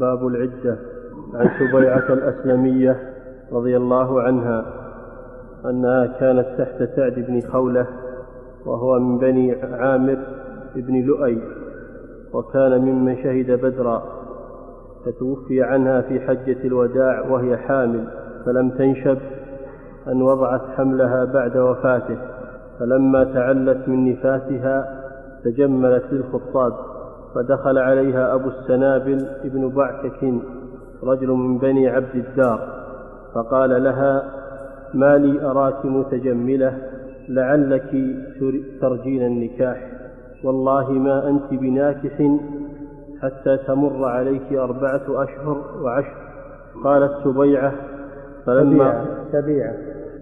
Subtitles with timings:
[0.00, 0.78] باب العدة
[1.34, 3.12] عن سبيعة الأسلمية
[3.52, 4.64] رضي الله عنها
[5.64, 7.86] أنها كانت تحت سعد بن خولة
[8.66, 10.18] وهو من بني عامر
[10.76, 11.38] بن لؤي
[12.32, 14.02] وكان ممن شهد بدرا
[15.04, 18.04] فتوفي عنها في حجة الوداع وهي حامل
[18.46, 19.18] فلم تنشب
[20.08, 22.18] أن وضعت حملها بعد وفاته
[22.78, 25.02] فلما تعلت من نفاسها
[25.44, 26.72] تجملت للخطاب.
[27.34, 30.34] فدخل عليها أبو السنابل ابن بعكك
[31.02, 32.82] رجل من بني عبد الدار
[33.34, 34.24] فقال لها
[34.94, 36.78] ما لي أراك متجملة
[37.28, 37.90] لعلك
[38.80, 39.92] ترجين النكاح
[40.44, 42.38] والله ما أنت بناكح
[43.22, 46.16] حتى تمر عليك أربعة أشهر وعشر
[46.84, 47.72] قالت سبيعة
[48.46, 49.74] فلما سبيعة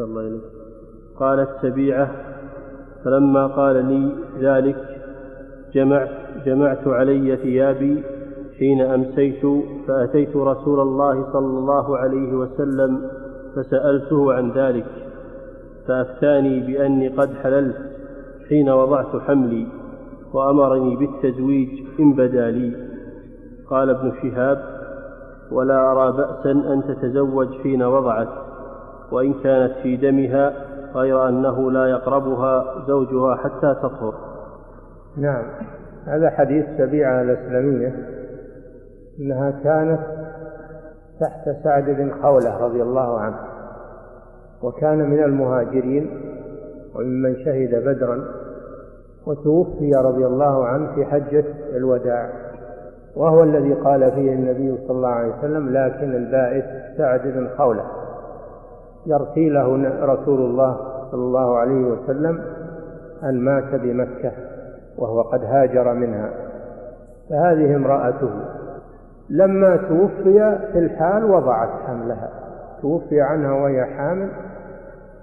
[0.00, 0.40] الله
[1.16, 2.10] قالت سبيعة
[3.04, 4.76] فلما قال لي ذلك
[5.74, 6.08] جمعت,
[6.46, 8.02] جمعت علي ثيابي
[8.58, 9.46] حين أمسيت
[9.88, 13.10] فأتيت رسول الله صلى الله عليه وسلم
[13.56, 14.86] فسألته عن ذلك
[15.88, 17.76] فأفتاني بأني قد حللت
[18.48, 19.66] حين وضعت حملي
[20.32, 21.68] وأمرني بالتزويج
[22.00, 22.76] إن بدا لي.
[23.70, 24.58] قال ابن شهاب
[25.52, 28.28] ولا أرى بأسا أن تتزوج حين وضعت
[29.12, 30.52] وإن كانت في دمها
[30.94, 34.14] غير أنه لا يقربها زوجها حتى تطهر.
[35.16, 35.44] نعم.
[36.06, 37.94] هذا حديث سبيعة الأسلمية
[39.20, 40.00] أنها كانت
[41.20, 43.36] تحت سعد بن خولة رضي الله عنه
[44.62, 46.10] وكان من المهاجرين
[46.94, 48.24] وممن شهد بدرا
[49.26, 51.44] وتوفي رضي الله عنه في حجة
[51.76, 52.30] الوداع
[53.16, 56.64] وهو الذي قال فيه النبي صلى الله عليه وسلم لكن البائس
[56.98, 57.84] سعد بن خولة
[59.06, 59.66] يرثي له
[60.04, 60.76] رسول الله
[61.10, 62.42] صلى الله عليه وسلم
[63.22, 64.32] أن مات بمكة.
[64.98, 66.30] وهو قد هاجر منها.
[67.30, 68.30] فهذه امرأته
[69.30, 72.30] لما توفي في الحال وضعت حملها.
[72.82, 74.28] توفي عنها وهي حامل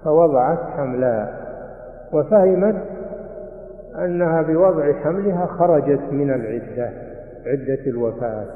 [0.04, 1.38] فوضعت حملها
[2.12, 2.76] وفهمت
[3.98, 6.90] أنها بوضع حملها خرجت من العدة
[7.46, 8.46] عدة الوفاة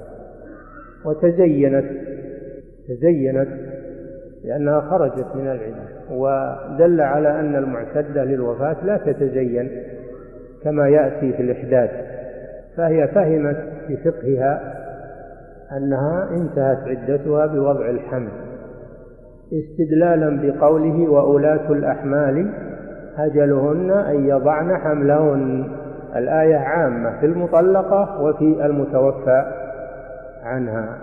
[1.05, 1.87] وتزينت
[2.88, 3.49] تزينت
[4.44, 9.82] لأنها خرجت من العدة ودل على أن المعتدة للوفاة لا تتزين.
[10.66, 11.91] كما يأتي في الإحداث
[12.77, 13.56] فهي فهمت
[13.87, 14.75] في فقهها
[15.77, 18.31] أنها انتهت عدتها بوضع الحمل
[19.53, 22.50] استدلالا بقوله وأولاة الأحمال
[23.19, 25.69] أجلهن أن يضعن حملهن
[26.16, 29.44] الآية عامة في المطلقة وفي المتوفى
[30.43, 30.99] عنها.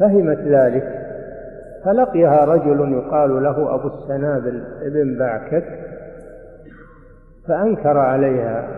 [0.00, 1.06] فهمت ذلك
[1.84, 5.85] فلقيها رجل يقال له أبو السنابل ابن بعكك
[7.48, 8.68] فأنكر عليها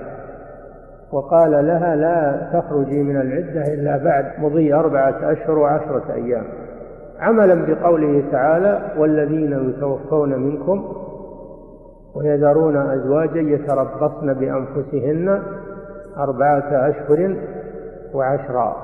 [1.13, 6.45] وقال لها لا تخرجي من العدة إلا بعد مضي أربعة أشهر وعشرة أيام.
[7.21, 10.95] عملا بقوله تعالى والذين يتوفون منكم
[12.15, 15.43] ويذرون أزواجا يتربصن بأنفسهن
[16.19, 17.37] أربعة أشهر
[18.15, 18.77] وعشرا.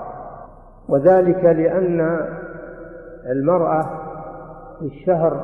[0.88, 2.20] وذلك لأن
[3.30, 3.82] المرأة
[4.78, 5.40] في الشهر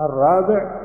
[0.00, 0.77] الرابع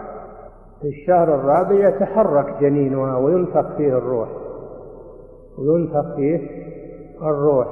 [0.84, 4.30] في الشهر الرابع يتحرك جنينها وينفخ فيه الروح.
[5.58, 6.40] وينفخ فيه
[7.22, 7.68] الروح.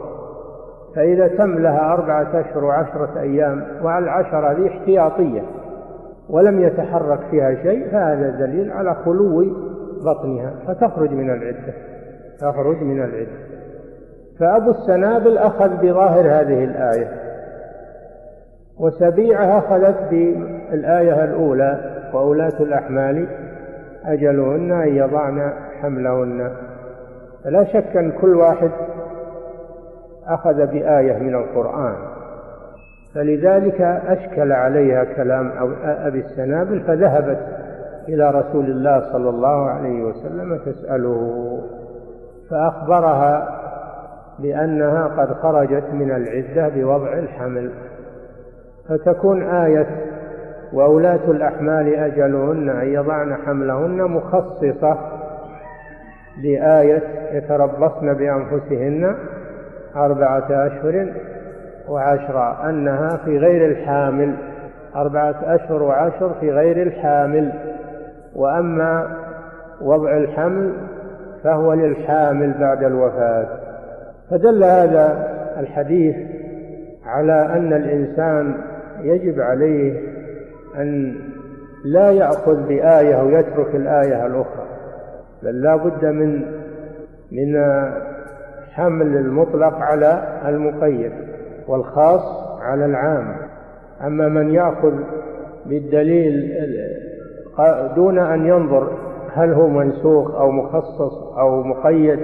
[0.96, 5.42] فإذا تم لها أربعة أشهر وعشرة أيام وعلى العشرة هذه احتياطية
[6.30, 9.46] ولم يتحرك فيها شيء فهذا دليل على خلو
[10.06, 11.74] بطنها فتخرج من العدة.
[12.40, 13.42] تخرج من العدة.
[14.40, 17.12] فأبو السنابل أخذ بظاهر هذه الآية
[18.80, 20.10] وسبيعة أخذت
[20.72, 21.80] بالآية الأولى
[22.14, 23.28] وأولاة الأحمال
[24.06, 26.52] أجلهن أن يضعن حملهن.
[27.44, 28.72] فلا شك أن كل واحد
[30.28, 31.96] أخذ بآية من القرآن.
[33.16, 35.52] فلذلك أشكل عليها كلام
[35.84, 37.40] أبي السنابل فذهبت
[38.08, 41.60] إلى رسول الله صلى الله عليه وسلم تسأله.
[42.50, 43.60] فأخبرها
[44.40, 47.72] بأنها قد خرجت من العدة بوضع الحمل.
[48.90, 49.88] فتكون آية
[50.74, 54.98] وأولاة الأحمال أجلهن أن يضعن حملهن مخصصة
[56.44, 59.16] لآية يتربصن بأنفسهن
[59.96, 61.08] أربعة أشهر
[61.90, 64.36] وعشرة أنها في غير الحامل.
[64.96, 67.54] أربعة أشهر وعشر في غير الحامل.
[68.36, 69.18] وأما
[69.82, 70.74] وضع الحمل
[71.44, 73.48] فهو للحامل بعد الوفاة.
[74.30, 75.28] فدل هذا
[75.60, 76.16] الحديث
[77.06, 78.54] على أن الإنسان
[79.02, 80.11] يجب عليه
[80.76, 81.16] أن
[81.86, 84.66] لا يأخذ بآية ويترك الآية الأخرى
[85.44, 86.42] بل لا بد من
[87.32, 87.62] من
[88.72, 91.12] حمل المطلق على المقيد
[91.68, 92.22] والخاص
[92.62, 93.36] على العام.
[94.04, 94.94] أما من يأخذ
[95.66, 96.54] بالدليل
[97.96, 98.98] دون أن ينظر
[99.34, 102.20] هل هو منسوخ أو مخصص أو مقيد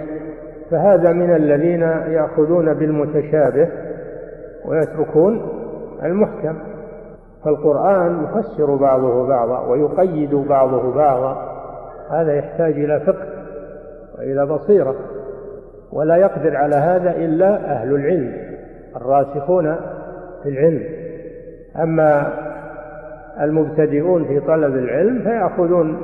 [0.71, 1.81] فهذا من الذين
[2.13, 3.67] يأخذون بالمتشابه
[4.65, 5.41] ويتركون
[6.03, 6.55] المحكم.
[7.47, 11.37] فالقرآن يفسر بعضه بعضا ويقيد بعضه بعضا.
[12.09, 13.27] هذا يحتاج إلى فقه
[14.17, 14.95] وإلى بصيرة
[15.91, 18.33] ولا يقدر على هذا إلا أهل العلم
[18.95, 19.75] الراسخون
[20.43, 20.83] في العلم.
[21.83, 22.33] أما
[23.41, 26.01] المبتدئون في طلب العلم فيأخذون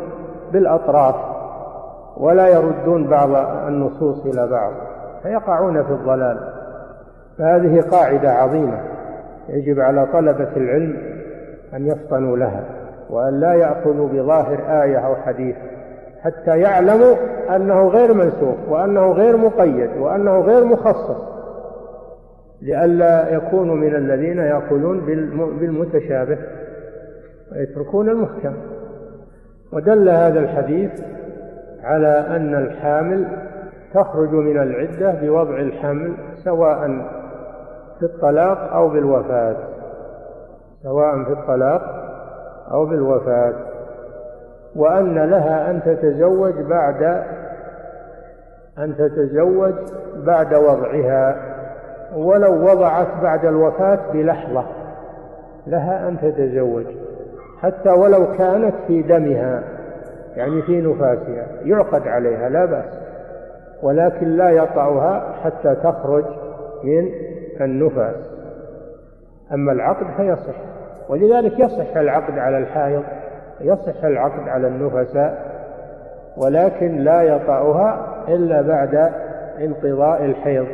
[0.54, 1.16] بالأطراف
[2.18, 3.30] ولا يردون بعض
[3.68, 4.74] النصوص إلى بعض
[5.24, 6.38] فيقعون في الضلال.
[7.38, 8.80] فهذه قاعدة عظيمة
[9.50, 11.13] يجب على طلبة العلم
[11.76, 12.64] أن يفطنوا لها
[13.10, 15.56] وأن لا يأخذوا بظاهر آية أو حديث
[16.22, 17.16] حتى يعلموا
[17.56, 21.34] أنه غير منسوخ وأنه غير مقيد وأنه غير مخصص.
[22.62, 25.00] لئلا يكونوا من الذين يأخذون
[25.60, 26.38] بالمتشابه
[27.52, 28.54] ويتركون المحكم.
[29.74, 30.92] ودل هذا الحديث
[31.84, 33.28] على أن الحامل
[33.94, 36.88] تخرج من العدة بوضع الحمل سواء
[38.00, 39.56] في الطلاق أو بالوفاة.
[40.84, 41.82] سواء في الطلاق
[42.72, 43.54] أو بالوفاة
[44.76, 47.04] وأن لها أن تتزوج بعد
[48.78, 49.74] أن تتزوج
[50.16, 51.36] بعد وضعها
[52.16, 54.66] ولو وضعت بعد الوفاة بلحظة
[55.68, 56.86] لها أن تتزوج
[57.62, 59.64] حتى ولو كانت في دمها
[60.36, 63.00] يعني في نفاسها يعقد عليها لا بأس
[63.84, 66.26] ولكن لا يطأها حتى تخرج
[66.84, 67.10] من
[67.62, 68.33] النفاس.
[69.54, 70.56] أما العقد فيصح.
[71.10, 73.04] ولذلك يصح العقد على الحائض
[73.62, 75.54] يصح العقد على النفساء
[76.38, 79.10] ولكن لا يطأها إلا بعد
[79.60, 80.68] انقضاء الحيض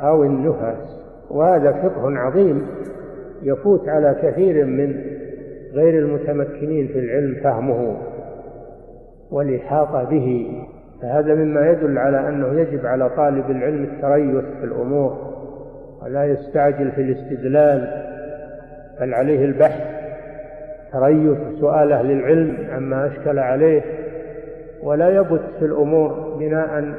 [0.00, 2.66] أو النفاس وهذا فقه عظيم
[3.42, 4.94] يفوت على كثير من
[5.72, 7.96] غير المتمكنين في العلم فهمه
[9.30, 10.52] والإحاطة به.
[11.02, 15.16] فهذا مما يدل على أنه يجب على طالب العلم التريث في الأمور
[16.02, 17.99] ولا يستعجل في الاستدلال
[19.00, 20.00] بل عليه البحث
[20.92, 23.82] تريث سؤال أهل العلم عما أشكل عليه
[24.82, 26.94] ولا يبت في الأمور بناء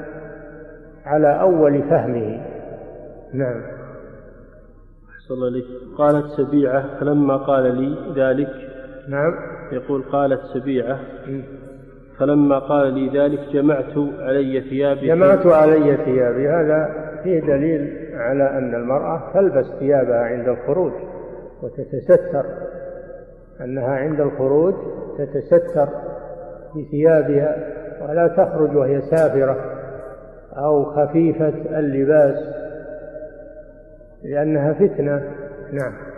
[1.06, 2.42] على أول فهمه.
[3.33, 3.62] نعم.
[5.09, 5.63] أحسن الله
[5.98, 8.50] قالت سبيعة فلما قال لي ذلك
[9.07, 9.33] نعم.
[9.71, 11.00] يقول قالت سبيعة
[12.19, 15.07] فلما قال لي ذلك جمعت علي ثيابي.
[15.07, 16.50] جمعت علي ثيابي.
[16.50, 16.89] هذا
[17.24, 20.92] فيه دليل على أن المرأة تلبس ثيابها عند الخروج.
[21.63, 22.46] وتتستر
[23.62, 24.74] أنها عند الخروج
[25.18, 25.90] تتستر
[26.75, 27.56] بثيابها
[28.02, 29.56] ولا تخرج وهي سافرة
[30.54, 32.36] أو خفيفة اللباس
[34.24, 35.24] لأنها فتنة.
[35.72, 35.94] نعم.